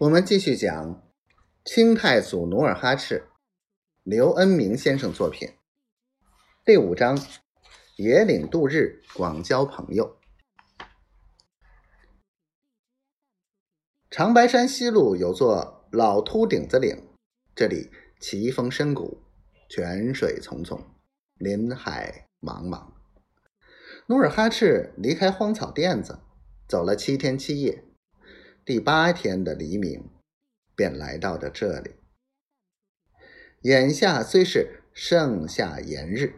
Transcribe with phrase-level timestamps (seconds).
[0.00, 1.06] 我们继续讲
[1.62, 3.28] 清太祖努尔哈赤，
[4.02, 5.50] 刘恩明先生作品
[6.64, 7.18] 第五章：
[7.98, 10.16] 野岭度日，广交朋友。
[14.10, 17.06] 长白山西麓有座老秃顶子岭，
[17.54, 19.20] 这里奇峰深谷，
[19.68, 20.80] 泉水淙淙，
[21.34, 22.94] 林海茫茫。
[24.06, 26.20] 努尔哈赤离开荒草甸子，
[26.66, 27.84] 走了七天七夜。
[28.70, 30.08] 第八天的黎明，
[30.76, 31.96] 便来到了这里。
[33.62, 36.34] 眼下虽是盛夏炎日，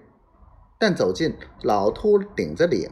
[0.80, 2.90] 但走进老秃顶子岭，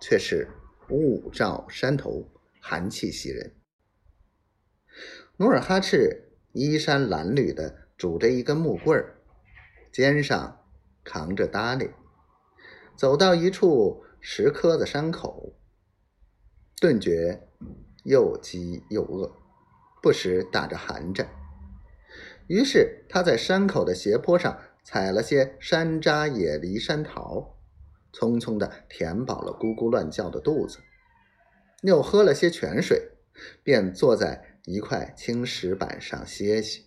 [0.00, 0.46] 却是
[0.90, 3.56] 雾罩山头，寒气袭人。
[5.38, 9.18] 努尔哈赤衣衫褴褛的拄着一根木棍儿，
[9.90, 10.64] 肩上
[11.02, 11.90] 扛着搭裢，
[12.96, 15.58] 走到一处石磕的山口，
[16.80, 17.48] 顿觉。
[18.08, 19.30] 又饥又饿，
[20.02, 21.28] 不时打着寒战。
[22.46, 27.58] 于是他在山口的斜坡上采了些山楂、野梨、山桃，
[28.10, 30.78] 匆匆的填饱了咕咕乱叫的肚子，
[31.82, 33.10] 又喝了些泉水，
[33.62, 36.86] 便坐在一块青石板上歇息。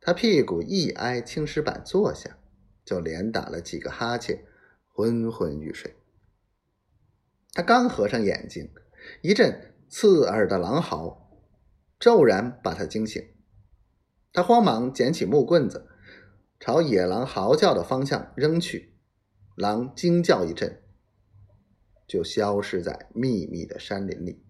[0.00, 2.36] 他屁股一挨青石板坐下，
[2.84, 4.44] 就连打了几个哈欠，
[4.88, 5.94] 昏昏欲睡。
[7.54, 8.70] 他刚合上眼睛，
[9.20, 11.30] 一阵刺耳的狼嚎
[12.00, 13.22] 骤然把他惊醒。
[14.32, 15.86] 他慌忙捡起木棍子，
[16.58, 18.94] 朝野狼嚎叫的方向扔去。
[19.54, 20.80] 狼惊叫一阵，
[22.08, 24.42] 就消失在密密的山林里。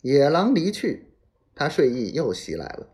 [0.00, 1.12] 野狼离去，
[1.54, 2.88] 他睡意又袭来了。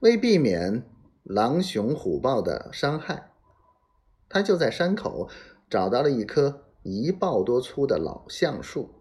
[0.00, 0.88] 为避免
[1.22, 3.30] 狼熊虎豹的伤害，
[4.30, 5.28] 他就在山口
[5.68, 6.69] 找到了一棵。
[6.82, 8.94] 一抱多粗的老橡树，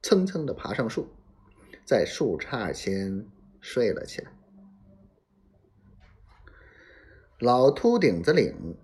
[0.00, 1.08] 蹭蹭的爬上树，
[1.84, 3.26] 在树杈间
[3.60, 4.30] 睡了起来。
[7.40, 8.78] 老秃顶子岭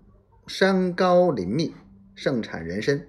[0.47, 1.73] 山高林密，
[2.13, 3.07] 盛产人参。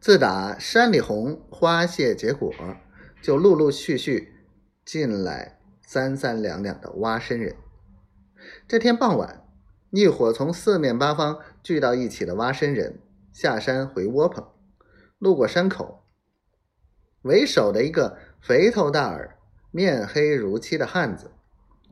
[0.00, 2.52] 自打山里红花谢结果，
[3.22, 4.32] 就陆陆续续
[4.84, 7.56] 进来三三两两的挖参人。
[8.66, 9.44] 这天傍晚，
[9.90, 12.98] 一伙从四面八方聚到一起的挖参人。
[13.40, 14.44] 下山回窝棚，
[15.20, 16.04] 路过山口，
[17.22, 19.38] 为首的一个肥头大耳、
[19.70, 21.30] 面黑如漆的汉子，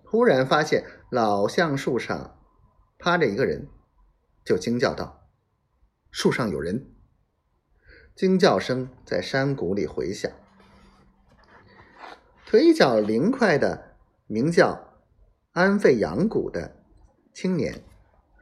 [0.05, 2.37] 忽然发现老橡树上
[2.99, 3.69] 趴着一个人，
[4.45, 5.29] 就惊叫道
[6.11, 6.91] ：“树上有人！”
[8.17, 10.29] 惊叫声在山谷里回响。
[12.45, 13.95] 腿脚灵快的
[14.27, 15.01] 名叫
[15.53, 16.83] 安费扬谷的
[17.33, 17.85] 青年，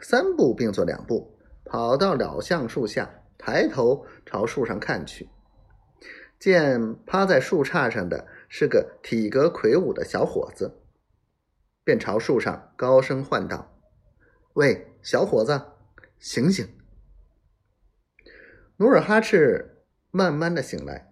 [0.01, 1.34] 三步并作两步。
[1.65, 5.29] 跑到老橡树下，抬头朝树上看去，
[6.39, 10.81] 见趴在树杈上的是个体格魁梧的小伙子，
[11.83, 13.77] 便朝树上高声唤道
[14.55, 15.61] ：“喂，小伙子，
[16.19, 16.69] 醒醒！”
[18.77, 21.11] 努尔哈赤慢慢的醒来，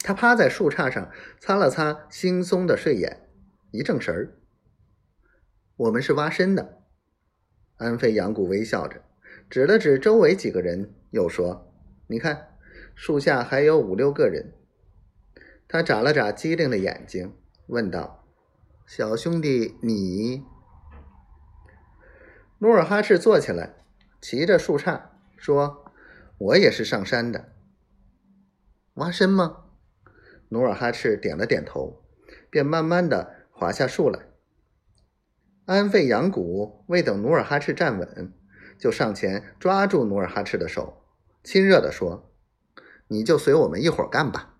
[0.00, 3.28] 他趴在树杈上擦了擦惺忪的睡眼，
[3.70, 4.38] 一正神儿
[5.76, 6.82] ：“我们是挖参的。”
[7.78, 9.02] 安飞扬谷微笑着。
[9.48, 11.72] 指了指周围几个人，又说
[12.08, 12.56] ：“你看，
[12.94, 14.52] 树下还有五六个人。”
[15.68, 17.34] 他眨了眨机灵的眼睛，
[17.66, 18.24] 问道
[18.86, 20.44] ：“小兄弟，你？”
[22.58, 23.76] 努尔哈赤坐起来，
[24.20, 25.00] 骑着树杈
[25.36, 25.92] 说
[26.38, 27.52] ：“我也是上山的。”
[28.94, 29.64] 挖参吗？
[30.48, 32.02] 努尔哈赤点了点头，
[32.50, 34.26] 便慢慢的滑下树来。
[35.66, 38.32] 安费扬谷未等努尔哈赤站稳。
[38.78, 41.02] 就上前抓住努尔哈赤的手，
[41.42, 42.30] 亲热地说
[43.08, 44.54] ：“你就随我们一伙干吧。”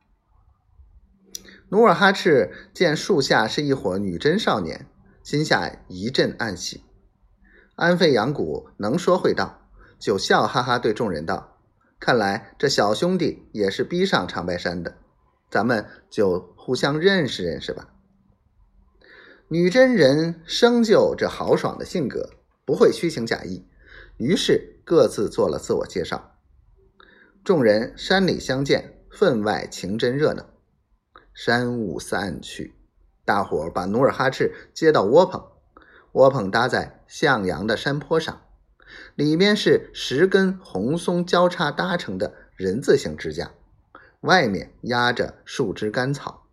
[1.71, 4.87] 努尔哈赤见树下是一伙女真少年，
[5.25, 6.85] 心下一阵暗喜。
[7.75, 9.69] 安费扬谷能说会道，
[9.99, 11.59] 就笑哈哈对众人道
[11.99, 14.97] ：“看来这小兄弟也是逼上长白山的，
[15.51, 17.93] 咱们就互相认识认识吧。”
[19.49, 22.31] 女真人生就这豪爽的性格，
[22.65, 23.65] 不会虚情假意。
[24.19, 26.39] 于是各自做了自我介绍，
[27.45, 30.47] 众人山里相见，分外情真热闹。
[31.35, 32.75] 山雾散去，
[33.27, 35.47] 大伙儿把努尔哈赤接到窝棚，
[36.13, 38.41] 窝棚搭在向阳的山坡上，
[39.15, 43.53] 里面是十根红松交叉搭成的人字形支架，
[44.21, 46.47] 外面压着树枝干草，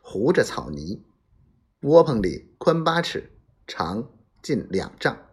[0.00, 1.04] 糊着草泥。
[1.82, 3.30] 窝棚里宽八尺，
[3.66, 4.10] 长
[4.42, 5.25] 近两丈。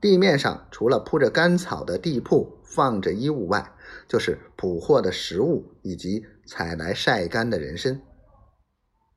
[0.00, 3.74] 地面上除了铺着干草的地铺放着衣物外，
[4.08, 8.00] 就是捕获的食物以及采来晒干的人参。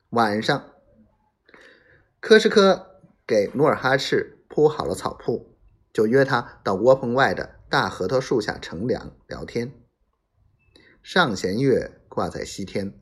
[0.10, 0.74] 晚上，
[2.20, 5.56] 科什科给努尔哈赤铺好了草铺，
[5.94, 9.72] 就约他到窝棚外的大核桃树下乘凉聊天。
[11.02, 13.00] 上弦月挂在西天，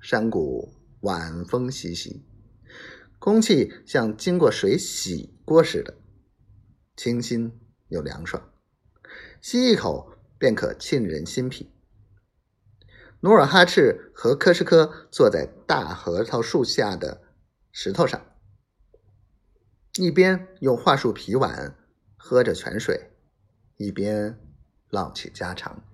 [0.00, 2.24] 山谷晚风习习，
[3.18, 5.94] 空气像经过水洗过似的，
[6.96, 7.58] 清新
[7.88, 8.52] 又凉爽，
[9.40, 11.72] 吸一口便可沁人心脾。
[13.20, 17.22] 努尔哈赤和科什科坐在大核桃树下的
[17.70, 18.20] 石头上，
[19.96, 21.76] 一边用桦树皮碗
[22.16, 23.12] 喝着泉水，
[23.76, 24.38] 一边
[24.90, 25.84] 唠起家常。